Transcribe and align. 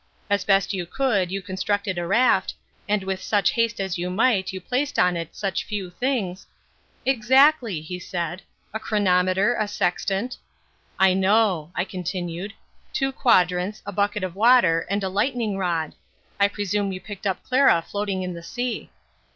"As 0.31 0.43
best 0.43 0.73
you 0.73 0.87
could, 0.87 1.31
you 1.31 1.43
constructed 1.43 1.99
a 1.99 2.07
raft, 2.07 2.55
and 2.89 3.03
with 3.03 3.21
such 3.21 3.51
haste 3.51 3.79
as 3.79 3.99
you 3.99 4.09
might 4.09 4.51
you 4.51 4.59
placed 4.59 4.97
on 4.97 5.15
it 5.15 5.35
such 5.35 5.63
few 5.63 5.91
things" 5.91 6.47
"Exactly," 7.21 7.81
he 7.81 7.99
said, 7.99 8.41
"a 8.73 8.79
chronometer, 8.79 9.53
a 9.53 9.67
sextant" 9.67 10.37
"I 11.09 11.13
know," 11.13 11.71
I 11.75 11.83
continued, 11.85 12.53
"two 12.91 13.11
quadrants, 13.11 13.83
a 13.85 13.91
bucket 13.91 14.23
of 14.23 14.35
water, 14.35 14.87
and 14.89 15.03
a 15.03 15.07
lightning 15.07 15.55
rod. 15.59 15.93
I 16.39 16.47
presume 16.47 16.91
you 16.91 16.99
picked 16.99 17.27
up 17.27 17.43
Clara 17.43 17.83
floating 17.83 18.23
in 18.23 18.33
the 18.33 18.41
sea." 18.41 18.89